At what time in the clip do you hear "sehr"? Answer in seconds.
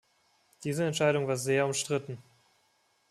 1.37-1.63